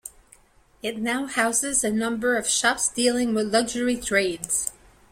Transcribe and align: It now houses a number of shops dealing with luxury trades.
It 0.81 0.97
now 0.97 1.27
houses 1.27 1.83
a 1.83 1.91
number 1.91 2.35
of 2.35 2.49
shops 2.49 2.89
dealing 2.89 3.35
with 3.35 3.53
luxury 3.53 3.97
trades. 3.97 4.71